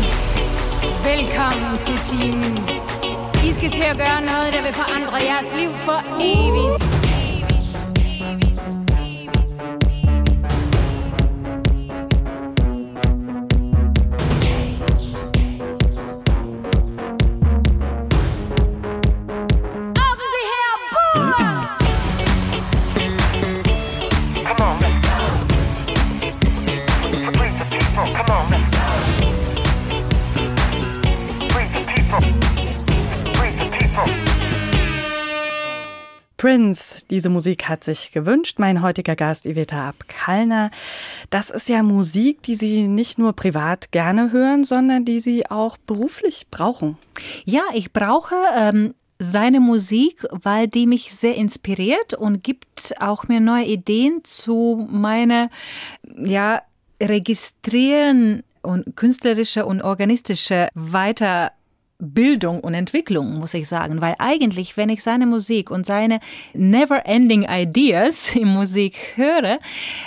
[1.11, 2.69] Velkommen til timen.
[3.49, 6.84] I skal til at gøre noget, der vil forandre jeres liv for evigt.
[37.15, 38.59] Diese Musik hat sich gewünscht.
[38.59, 40.73] Mein heutiger Gast Iveta Abkallner.
[41.31, 45.77] Das ist ja Musik, die Sie nicht nur privat gerne hören, sondern die Sie auch
[45.77, 46.99] beruflich brauchen.
[47.45, 53.39] Ja, ich brauche ähm, seine Musik, weil die mich sehr inspiriert und gibt auch mir
[53.39, 55.51] neue Ideen zu meiner,
[56.19, 56.63] ja,
[57.01, 61.53] registrieren und künstlerische und organistische Weiter
[61.99, 66.19] Bildung und Entwicklung, muss ich sagen, weil eigentlich, wenn ich seine Musik und seine
[66.53, 69.59] never-ending Ideas in Musik höre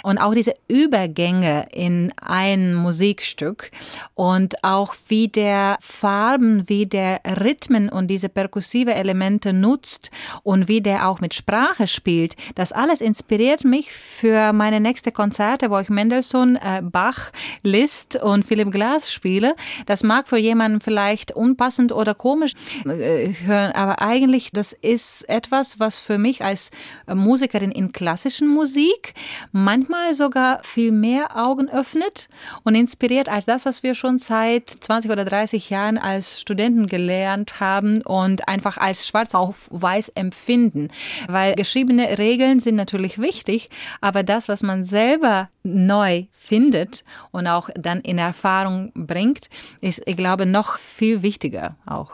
[0.04, 3.72] und auch diese Übergänge in ein Musikstück
[4.16, 10.12] und auch wie der Farben, wie der Rhythmen und diese perkussive Elemente nutzt
[10.44, 15.72] und wie der auch mit Sprache spielt, das alles inspiriert mich für meine nächste Konzerte,
[15.72, 17.32] wo ich Mendelssohn, äh, Bach,
[17.64, 19.56] Liszt und Philipp Glass spiele.
[19.86, 22.54] Das mag für jemanden vielleicht unpassend unpassend oder komisch
[22.86, 26.72] äh, hören, aber eigentlich das ist etwas, was für mich als
[27.08, 29.14] Musikerin in klassischen Musik
[29.52, 32.30] manchmal sogar viel mehr Augen öffnet
[32.64, 37.60] und inspiriert als das, was wir schon seit 20 oder 30 Jahren als Studenten gelernt
[37.60, 40.90] haben und einfach als schwarz auf weiß empfinden.
[41.28, 43.70] Weil geschriebene Regeln sind natürlich wichtig,
[44.02, 49.50] aber das, was man selber neu findet und auch dann in Erfahrung bringt,
[49.82, 52.12] ist, ich glaube, noch viel wichtiger auch.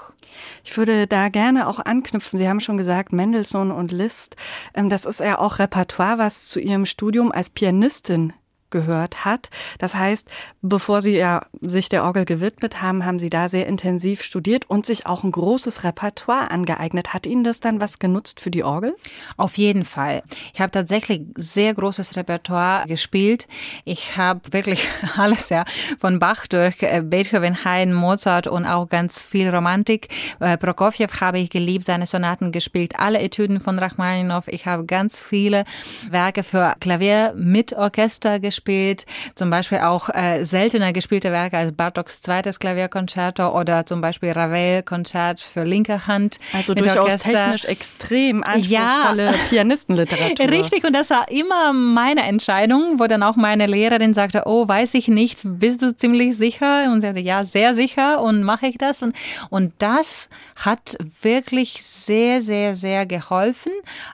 [0.64, 2.40] Ich würde da gerne auch anknüpfen.
[2.40, 4.36] Sie haben schon gesagt, Mendelssohn und Liszt.
[4.74, 8.34] Ähm, das ist ja auch Repertoire, was zu Ihrem Studium als Pianistin
[8.74, 9.50] gehört hat.
[9.78, 10.28] Das heißt,
[10.62, 14.86] bevor Sie ja sich der Orgel gewidmet haben, haben Sie da sehr intensiv studiert und
[14.86, 17.14] sich auch ein großes Repertoire angeeignet.
[17.14, 18.96] Hat Ihnen das dann was genutzt für die Orgel?
[19.38, 20.24] Auf jeden Fall.
[20.54, 23.48] Ich habe tatsächlich sehr großes Repertoire gespielt.
[23.86, 24.86] Ich habe wirklich
[25.18, 25.64] alles ja
[26.00, 30.08] von Bach durch äh, Beethoven, Haydn, Mozart und auch ganz viel Romantik.
[30.40, 34.48] Äh, Prokofjew habe ich geliebt, seine Sonaten gespielt, alle Etüden von Rachmaninow.
[34.48, 35.64] Ich habe ganz viele
[36.10, 41.74] Werke für Klavier mit Orchester gespielt gespielt, zum Beispiel auch äh, seltener gespielte Werke als
[41.74, 46.40] Bartoks zweites Klavierkonzerto oder zum Beispiel Ravel Konzert für linke Hand.
[46.54, 47.32] Also durchaus Orchester.
[47.32, 49.34] technisch extrem anspruchsvolle ja.
[49.50, 50.50] Pianistenliteratur.
[50.50, 54.94] Richtig, und das war immer meine Entscheidung, wo dann auch meine Lehrerin sagte, oh, weiß
[54.94, 56.86] ich nicht, bist du ziemlich sicher?
[56.86, 59.02] Und sie sagte, ja, sehr sicher und mache ich das.
[59.02, 59.16] Und,
[59.50, 63.72] und das hat wirklich sehr, sehr, sehr geholfen,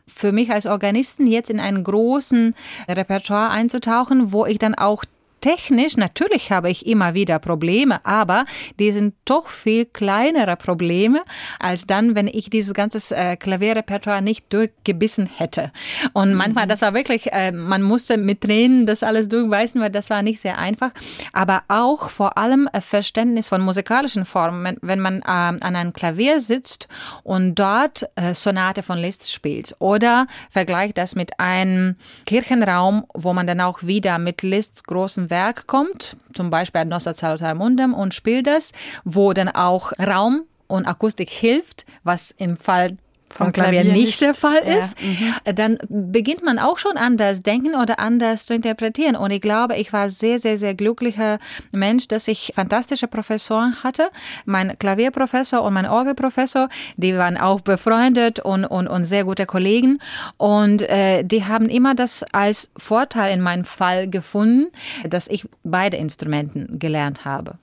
[0.08, 2.56] für mich als Organisten jetzt in einen großen
[2.88, 5.04] Repertoire einzutauchen, wo wo ich dann auch
[5.42, 8.46] technisch, natürlich habe ich immer wieder Probleme, aber
[8.80, 11.22] die sind doch viel kleinere Probleme
[11.60, 15.72] als dann, wenn ich dieses ganze äh, Klavierrepertoire nicht durchgebissen hätte.
[16.14, 16.70] Und manchmal, mhm.
[16.70, 20.40] das war wirklich, äh, man musste mit Tränen das alles durchbeißen, weil das war nicht
[20.40, 20.92] sehr einfach.
[21.34, 26.88] Aber auch vor allem Verständnis von musikalischen Formen, wenn man äh, an einem Klavier sitzt
[27.24, 33.48] und dort äh, Sonate von Liszt spielt oder vergleicht das mit einem Kirchenraum, wo man
[33.48, 38.48] dann auch wieder mit Liszt großen Werk kommt, zum Beispiel Nostra Salutare Mundem und spielt
[38.48, 38.72] das,
[39.04, 42.98] wo dann auch Raum und Akustik hilft, was im Fall
[43.30, 45.52] vom Klavier, Klavier nicht, nicht, der Fall ist, ja.
[45.52, 45.56] mhm.
[45.56, 49.16] dann beginnt man auch schon anders denken oder anders zu interpretieren.
[49.16, 51.40] Und ich glaube, ich war sehr, sehr, sehr glücklicher
[51.72, 54.10] Mensch, dass ich fantastische Professoren hatte.
[54.46, 60.00] Mein Klavierprofessor und mein Orgelprofessor, die waren auch befreundet und, und, und sehr gute Kollegen.
[60.38, 64.68] Und äh, die haben immer das als Vorteil in meinem Fall gefunden,
[65.08, 67.58] dass ich beide Instrumenten gelernt habe.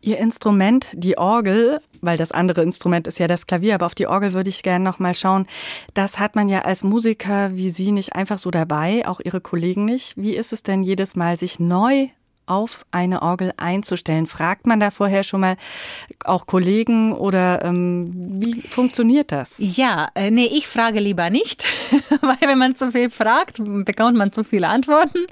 [0.00, 4.06] Ihr Instrument, die Orgel, weil das andere Instrument ist ja das Klavier, aber auf die
[4.06, 5.46] Orgel würde ich gerne noch mal schauen.
[5.94, 9.84] Das hat man ja als Musiker wie Sie nicht einfach so dabei, auch Ihre Kollegen
[9.84, 10.16] nicht.
[10.16, 12.08] Wie ist es denn jedes Mal, sich neu
[12.46, 14.26] auf eine Orgel einzustellen?
[14.26, 15.56] Fragt man da vorher schon mal
[16.24, 18.10] auch Kollegen oder ähm,
[18.42, 19.56] wie funktioniert das?
[19.58, 21.64] Ja, äh, nee, ich frage lieber nicht,
[22.20, 25.26] weil wenn man zu viel fragt, bekommt man zu viele Antworten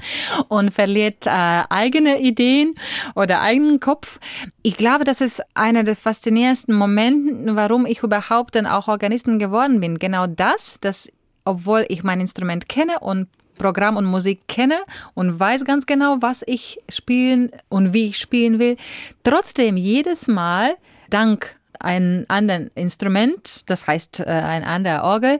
[0.49, 2.75] und verliert äh, eigene Ideen
[3.15, 4.19] oder eigenen Kopf.
[4.63, 9.81] Ich glaube, das ist einer der faszinierendsten Momente, warum ich überhaupt dann auch Organistin geworden
[9.81, 9.99] bin.
[9.99, 11.09] Genau das, dass
[11.45, 13.29] obwohl ich mein Instrument kenne und
[13.63, 14.81] Programm und Musik kenne
[15.15, 18.77] und weiß ganz genau, was ich spielen und wie ich spielen will.
[19.23, 20.75] Trotzdem jedes Mal
[21.11, 25.39] dank ein anderen Instrument, das heißt äh, ein anderer Orgel,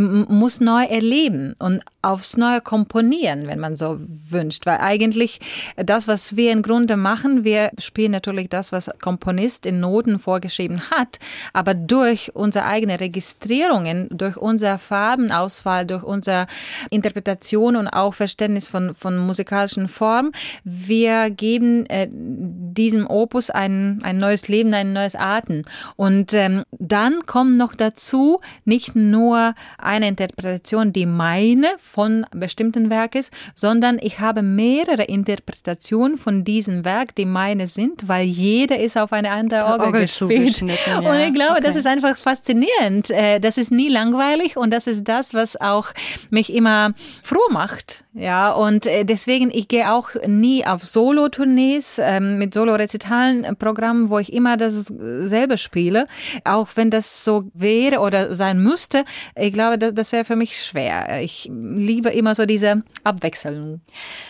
[0.00, 4.66] muss neu erleben und aufs Neue komponieren, wenn man so wünscht.
[4.66, 5.40] Weil eigentlich
[5.76, 10.90] das, was wir im Grunde machen, wir spielen natürlich das, was Komponist in Noten vorgeschrieben
[10.90, 11.20] hat,
[11.52, 16.48] aber durch unsere eigene Registrierungen, durch unsere Farbenauswahl, durch unsere
[16.90, 20.32] Interpretation und auch Verständnis von, von musikalischen Formen,
[20.64, 25.62] wir geben äh, diesem Opus ein, ein neues Leben, ein neues Atem.
[25.96, 33.14] Und ähm, dann kommt noch dazu nicht nur eine Interpretation, die meine von bestimmten Werk
[33.14, 38.96] ist, sondern ich habe mehrere Interpretationen von diesem Werk, die meine sind, weil jeder ist
[38.96, 40.60] auf eine andere Orgel, Orgel gespielt.
[40.60, 40.98] Ja.
[40.98, 41.62] Und ich glaube, okay.
[41.62, 43.10] das ist einfach faszinierend.
[43.10, 45.88] Äh, das ist nie langweilig und das ist das, was auch
[46.30, 46.92] mich immer
[47.22, 48.04] froh macht.
[48.14, 54.18] Ja, und äh, deswegen, ich gehe auch nie auf Solo-Tournees ähm, mit Solo-Rezitalen, Programmen, wo
[54.18, 56.06] ich immer dasselbe spiele.
[56.44, 60.62] Auch wenn das so wäre oder sein müsste, ich glaube, das, das wäre für mich
[60.62, 61.20] schwer.
[61.22, 63.80] Ich liebe immer so diese Abwechslung.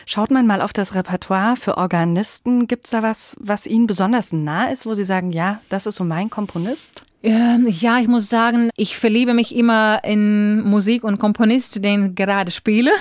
[0.07, 2.67] Schaut man mal auf das Repertoire für Organisten.
[2.67, 5.97] Gibt es da was, was Ihnen besonders nah ist, wo Sie sagen, ja, das ist
[5.97, 7.05] so mein Komponist?
[7.25, 12.15] Ähm, ja, ich muss sagen, ich verliebe mich immer in Musik und Komponist, den ich
[12.15, 12.91] gerade spiele.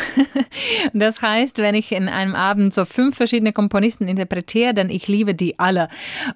[0.94, 5.34] Das heißt, wenn ich in einem Abend so fünf verschiedene Komponisten interpretiere, dann ich liebe
[5.34, 5.88] die alle.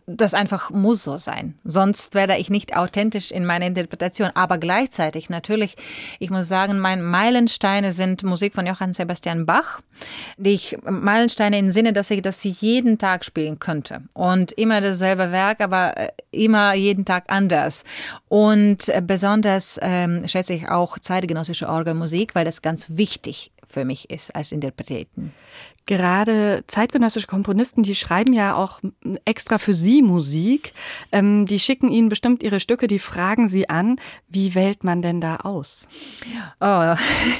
[0.08, 1.56] Das einfach muss so sein.
[1.65, 4.30] Sonst werde ich nicht authentisch in meiner Interpretation.
[4.34, 5.76] Aber gleichzeitig natürlich,
[6.19, 9.82] ich muss sagen, meine Meilensteine sind Musik von Johann Sebastian Bach.
[10.38, 14.02] Die ich Meilensteine im Sinne, dass ich das jeden Tag spielen könnte.
[14.13, 17.84] Und immer dasselbe Werk, aber äh, immer jeden Tag anders das.
[18.28, 24.10] Und äh, besonders ähm, schätze ich auch zeitgenössische Orgelmusik, weil das ganz wichtig für mich
[24.10, 25.34] ist als Interpreten
[25.86, 28.80] gerade zeitgenössische Komponisten, die schreiben ja auch
[29.26, 30.74] extra für Sie Musik.
[31.12, 33.98] Ähm, die schicken Ihnen bestimmt Ihre Stücke, die fragen Sie an.
[34.28, 35.88] Wie wählt man denn da aus?
[36.60, 36.95] Oh,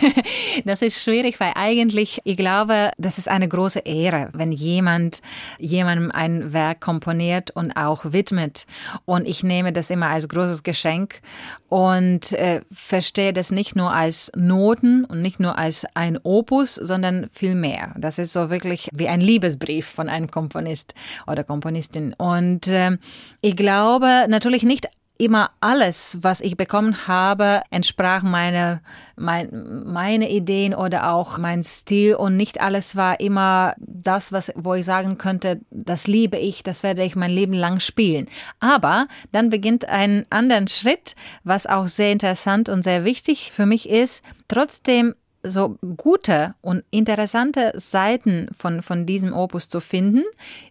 [0.66, 5.22] das ist schwierig, weil eigentlich, ich glaube, das ist eine große Ehre, wenn jemand
[5.58, 8.68] jemandem ein Werk komponiert und auch widmet.
[9.06, 11.22] Und ich nehme das immer als großes Geschenk
[11.68, 17.28] und äh, verstehe das nicht nur als Noten und nicht nur als ein Opus, sondern
[17.32, 17.94] viel mehr.
[17.98, 20.94] Das ist so wirklich wie ein Liebesbrief von einem Komponist
[21.26, 22.14] oder Komponistin.
[22.14, 22.98] Und äh,
[23.42, 28.82] ich glaube natürlich nicht immer alles, was ich bekommen habe, entsprach meine,
[29.16, 34.74] mein, meine Ideen oder auch mein Stil und nicht alles war immer das, was, wo
[34.74, 38.28] ich sagen könnte, das liebe ich, das werde ich mein Leben lang spielen.
[38.60, 43.90] Aber dann beginnt ein anderen Schritt, was auch sehr interessant und sehr wichtig für mich
[43.90, 45.16] ist, trotzdem
[45.48, 50.24] so gute und interessante Seiten von, von diesem Opus zu finden,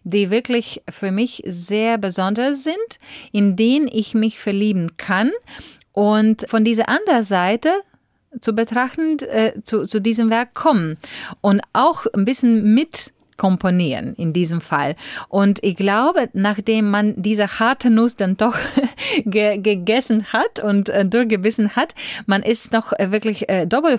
[0.03, 2.99] die wirklich für mich sehr besonders sind,
[3.31, 5.31] in denen ich mich verlieben kann.
[5.91, 7.71] Und von dieser anderen Seite
[8.41, 10.97] zu betrachten, äh, zu, zu diesem Werk kommen
[11.41, 14.95] und auch ein bisschen mit komponieren in diesem Fall.
[15.29, 18.55] Und ich glaube, nachdem man diese harte Nuss dann doch
[19.25, 21.95] ge gegessen hat und äh, durchgebissen hat,
[22.25, 23.95] man ist noch äh, wirklich äh, doppelt.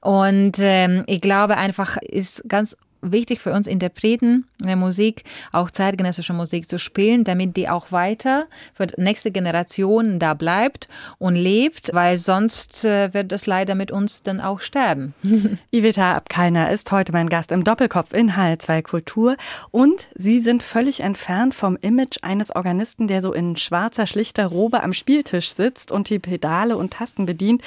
[0.00, 6.32] Und ähm, ich glaube einfach, ist ganz wichtig für uns Interpreten der Musik, auch zeitgenössische
[6.32, 10.88] Musik zu spielen, damit die auch weiter für nächste Generation da bleibt
[11.18, 15.14] und lebt, weil sonst äh, wird es leider mit uns dann auch sterben.
[15.70, 19.36] Iveta Abkalner ist heute mein Gast im Doppelkopf in Hl2 Kultur
[19.70, 24.82] und Sie sind völlig entfernt vom Image eines Organisten, der so in schwarzer, schlichter Robe
[24.82, 27.62] am Spieltisch sitzt und die Pedale und Tasten bedient.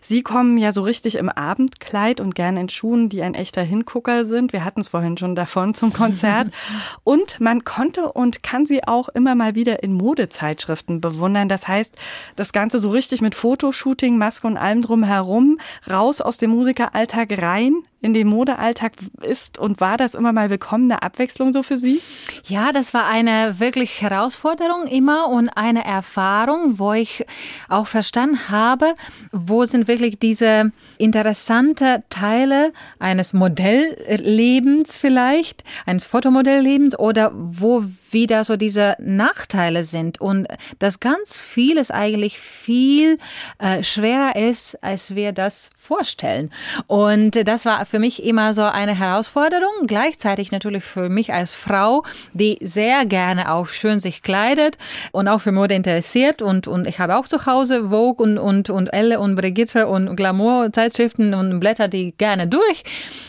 [0.00, 4.24] Sie kommen ja so richtig im Abendkleid und gern in Schuhen, die ein echter Hingucker
[4.24, 4.52] sind.
[4.52, 6.52] Wir hatten hatten es vorhin schon davon zum Konzert.
[7.04, 11.48] und man konnte und kann sie auch immer mal wieder in Modezeitschriften bewundern.
[11.48, 11.96] Das heißt,
[12.36, 15.58] das Ganze so richtig mit Fotoshooting, Maske und allem drum herum,
[15.90, 21.02] raus aus dem Musikeralltag rein in den Modealltag ist und war das immer mal willkommene
[21.02, 22.00] Abwechslung so für Sie?
[22.44, 27.26] Ja, das war eine wirklich Herausforderung immer und eine Erfahrung, wo ich
[27.68, 28.94] auch verstanden habe,
[29.32, 38.44] wo sind wirklich diese interessante Teile eines Modelllebens vielleicht, eines Fotomodelllebens oder wo wie da
[38.44, 40.46] so diese Nachteile sind und
[40.78, 43.18] dass ganz vieles eigentlich viel
[43.58, 46.50] äh, schwerer ist, als wir das vorstellen.
[46.86, 49.86] Und das war für mich immer so eine Herausforderung.
[49.86, 54.76] Gleichzeitig natürlich für mich als Frau, die sehr gerne auch schön sich kleidet
[55.12, 58.70] und auch für Mode interessiert und, und ich habe auch zu Hause Vogue und, und,
[58.70, 62.84] und Elle und Brigitte und Glamour Zeitschriften und blätter die gerne durch,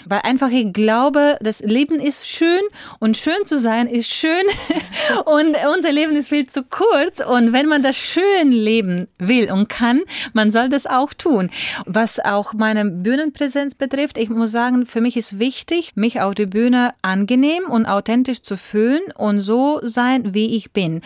[0.05, 2.61] weil einfach ich glaube, das Leben ist schön
[2.99, 4.43] und schön zu sein ist schön
[5.25, 9.69] und unser Leben ist viel zu kurz und wenn man das schön leben will und
[9.69, 10.01] kann,
[10.33, 11.49] man soll das auch tun.
[11.85, 16.45] Was auch meine Bühnenpräsenz betrifft, ich muss sagen, für mich ist wichtig, mich auf der
[16.45, 21.01] Bühne angenehm und authentisch zu fühlen und so sein, wie ich bin.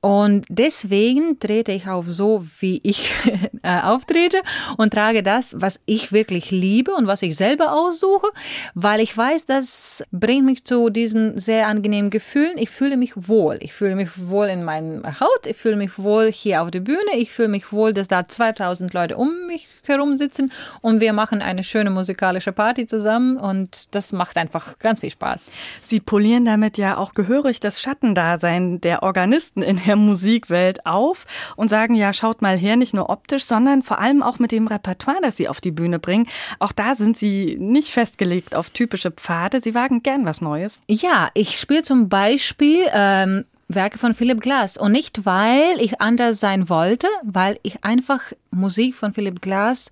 [0.00, 3.10] Und deswegen trete ich auf so, wie ich
[3.62, 4.42] äh, auftrete
[4.76, 8.28] und trage das, was ich wirklich liebe und was ich selber aussuche,
[8.74, 12.58] weil ich weiß, das bringt mich zu diesen sehr angenehmen Gefühlen.
[12.58, 13.58] Ich fühle mich wohl.
[13.60, 15.46] Ich fühle mich wohl in meiner Haut.
[15.46, 16.98] Ich fühle mich wohl hier auf der Bühne.
[17.16, 21.42] Ich fühle mich wohl, dass da 2000 Leute um mich herum sitzen und wir machen
[21.42, 25.50] eine schöne musikalische Party zusammen und das macht einfach ganz viel Spaß.
[25.82, 31.26] Sie polieren damit ja auch gehörig das Schattendasein der Organisten in der Musikwelt auf
[31.56, 34.66] und sagen, ja, schaut mal her, nicht nur optisch, sondern vor allem auch mit dem
[34.66, 36.26] Repertoire, das sie auf die Bühne bringen.
[36.58, 39.60] Auch da sind sie nicht festgelegt auf typische Pfade.
[39.60, 40.82] Sie wagen gern was Neues.
[40.88, 44.76] Ja, ich spiele zum Beispiel ähm, Werke von Philipp Glass.
[44.76, 49.90] Und nicht, weil ich anders sein wollte, weil ich einfach Musik von Philipp Glass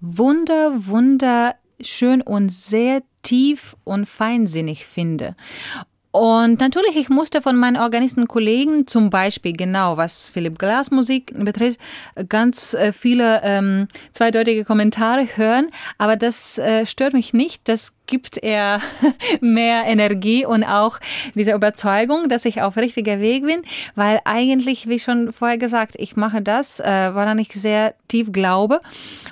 [0.00, 5.34] wunder, wunder schön und sehr tief und feinsinnig finde.
[6.14, 11.80] Und natürlich, ich musste von meinen Organistenkollegen zum Beispiel genau, was Philipp Glass Musik betrifft,
[12.28, 15.70] ganz äh, viele ähm, zweideutige Kommentare hören.
[15.98, 17.68] Aber das äh, stört mich nicht.
[17.68, 18.80] Das gibt eher
[19.40, 21.00] mehr Energie und auch
[21.34, 23.62] diese Überzeugung, dass ich auf richtiger Weg bin,
[23.96, 28.80] weil eigentlich, wie schon vorher gesagt, ich mache das, äh, woran ich sehr tief glaube.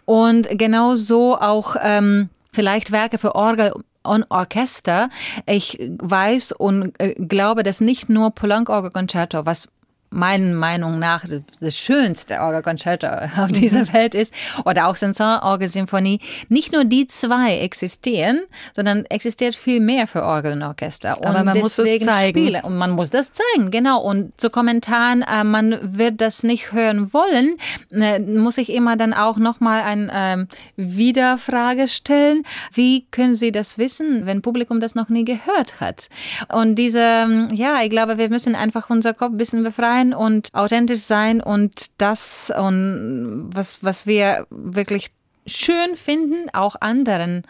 [0.05, 3.73] Und genau so auch ähm, vielleicht Werke für Orgel
[4.05, 5.09] on Orchester.
[5.47, 9.69] Ich weiß und äh, glaube, dass nicht nur Poulenc-Orgelkonzerto, was
[10.13, 11.25] meiner Meinung nach
[11.61, 13.07] das schönste Orgelkonzerto
[13.37, 13.93] auf dieser mhm.
[13.93, 14.33] Welt ist,
[14.65, 18.43] oder auch Sanson-Orgelsymphonie, nicht nur die zwei existieren,
[18.75, 21.19] sondern existiert viel mehr für Orgel und Orchester.
[21.19, 22.39] Und Aber man muss das zeigen.
[22.39, 22.63] Spiele.
[22.63, 24.01] Und man muss das zeigen, genau.
[24.01, 27.57] Und zu Kommentaren, äh, man wird das nicht hören wollen,
[27.91, 32.45] äh, muss ich immer dann auch nochmal eine ähm, Wiederfrage stellen.
[32.73, 36.09] Wie können Sie das wissen, wenn Publikum das noch nie gehört hat?
[36.53, 40.15] Und diese, ähm, ja, ich glaube, wir müssen einfach unser Kopf ein bisschen befreien sein
[40.15, 45.11] und authentisch sein und das und was, was wir wirklich
[45.47, 47.43] schön finden, auch anderen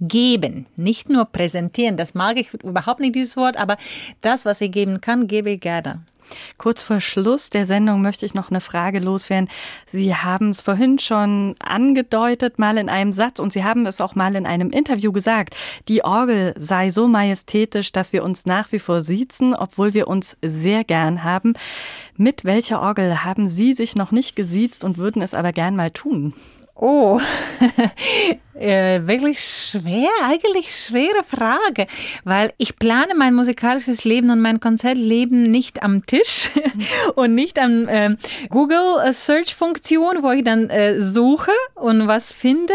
[0.00, 1.96] geben, nicht nur präsentieren.
[1.96, 3.76] Das mag ich überhaupt nicht, dieses Wort, aber
[4.20, 6.02] das, was ich geben kann, gebe ich gerne.
[6.58, 9.48] Kurz vor Schluss der Sendung möchte ich noch eine Frage loswerden.
[9.86, 14.14] Sie haben es vorhin schon angedeutet, mal in einem Satz, und Sie haben es auch
[14.14, 15.56] mal in einem Interview gesagt.
[15.88, 20.36] Die Orgel sei so majestätisch, dass wir uns nach wie vor siezen, obwohl wir uns
[20.42, 21.54] sehr gern haben.
[22.16, 25.90] Mit welcher Orgel haben Sie sich noch nicht gesiezt und würden es aber gern mal
[25.90, 26.34] tun?
[26.78, 27.18] Oh,
[28.54, 31.86] äh, wirklich schwer, eigentlich schwere Frage,
[32.24, 36.50] weil ich plane mein musikalisches Leben und mein Konzertleben nicht am Tisch
[37.14, 38.16] und nicht am äh,
[38.50, 42.74] Google Search Funktion, wo ich dann äh, suche und was finde.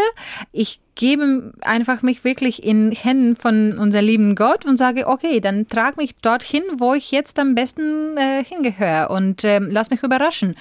[0.50, 5.66] Ich gebe einfach mich wirklich in Händen von unser lieben Gott und sage, okay, dann
[5.66, 10.54] trag mich dorthin, wo ich jetzt am besten äh, hingehöre und äh, lass mich überraschen.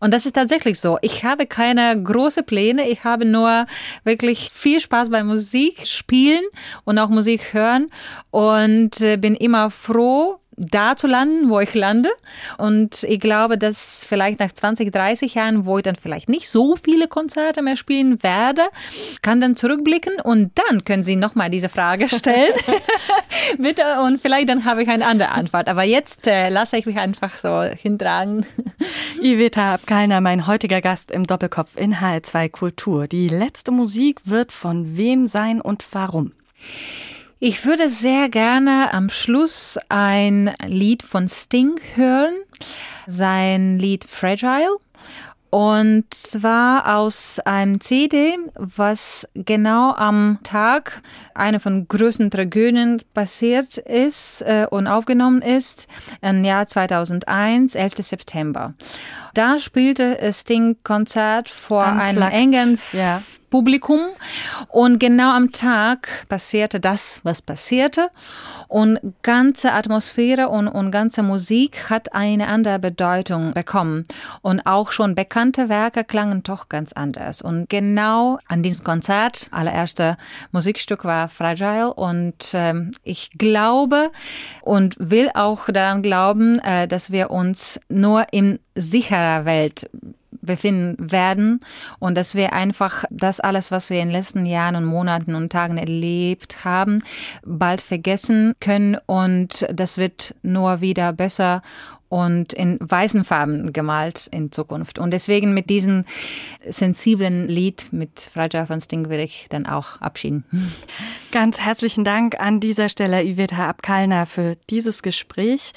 [0.00, 0.98] Und das ist tatsächlich so.
[1.00, 3.66] Ich habe keine große Pläne, ich habe nur
[4.04, 6.44] wirklich viel Spaß bei Musik spielen
[6.84, 7.90] und auch Musik hören
[8.30, 12.10] und äh, bin immer froh, da zu landen, wo ich lande.
[12.58, 16.76] Und ich glaube, dass vielleicht nach 20, 30 Jahren, wo ich dann vielleicht nicht so
[16.76, 18.62] viele Konzerte mehr spielen werde,
[19.22, 22.52] kann dann zurückblicken und dann können Sie nochmal diese Frage stellen.
[23.58, 23.82] Bitte.
[24.04, 25.68] Und vielleicht dann habe ich eine andere Antwort.
[25.68, 28.46] Aber jetzt äh, lasse ich mich einfach so hintragen.
[29.22, 33.06] Iveta Abkalner, mein heutiger Gast im Doppelkopf in HR2 Kultur.
[33.06, 36.32] Die letzte Musik wird von wem sein und warum?
[37.40, 42.34] Ich würde sehr gerne am Schluss ein Lied von Sting hören,
[43.06, 44.78] sein Lied Fragile.
[45.50, 51.00] Und zwar aus einem CD, was genau am Tag
[51.32, 55.86] einer von größten Tragödien passiert ist äh, und aufgenommen ist,
[56.20, 57.92] im Jahr 2001, 11.
[57.98, 58.74] September.
[59.32, 62.02] Da spielte Sting Konzert vor Unplugged.
[62.02, 64.00] einem engen ja Publikum.
[64.68, 68.10] Und genau am Tag passierte das, was passierte.
[68.68, 74.04] Und ganze Atmosphäre und, und ganze Musik hat eine andere Bedeutung bekommen.
[74.42, 77.40] Und auch schon bekannte Werke klangen doch ganz anders.
[77.40, 80.16] Und genau an diesem Konzert, allererste
[80.52, 81.94] Musikstück war Fragile.
[81.94, 84.10] Und ähm, ich glaube
[84.60, 89.88] und will auch daran glauben, äh, dass wir uns nur in sicherer Welt
[90.48, 91.60] befinden werden.
[92.00, 95.52] Und dass wir einfach das alles, was wir in den letzten Jahren und Monaten und
[95.52, 97.04] Tagen erlebt haben,
[97.44, 98.96] bald vergessen können.
[99.06, 101.62] Und das wird nur wieder besser
[102.08, 104.98] und in weißen Farben gemalt in Zukunft.
[104.98, 106.04] Und deswegen mit diesem
[106.66, 110.44] sensiblen Lied mit Fragile von Sting will ich dann auch abschieden.
[111.32, 115.72] Ganz herzlichen Dank an dieser Stelle Iveta Abkalner für dieses Gespräch.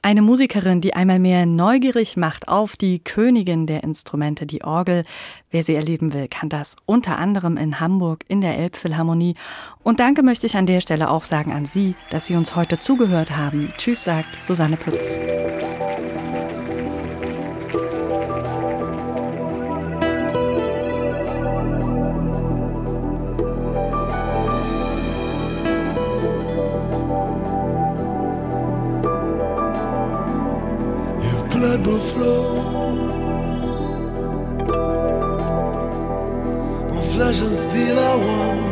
[0.00, 5.04] Eine Musikerin, die einmal mehr neugierig macht auf die Königin der Instrumente, die Orgel.
[5.50, 9.34] Wer sie erleben will, kann das unter anderem in Hamburg in der Elbphilharmonie.
[9.82, 12.78] Und danke möchte ich an der Stelle auch sagen an Sie, dass Sie uns heute
[12.78, 13.72] zugehört haben.
[13.76, 15.18] Tschüss, sagt Susanne Pütz.
[37.24, 38.62] And steel are one,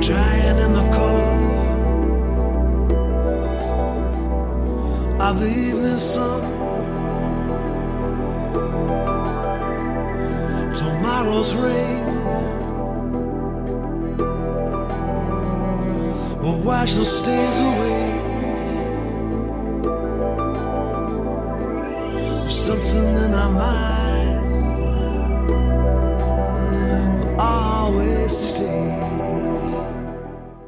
[0.00, 1.34] drying in the color
[5.20, 6.42] of the evening sun.
[10.74, 12.06] Tomorrow's rain
[16.40, 18.24] will wash the stains away.
[22.48, 23.93] something in our mind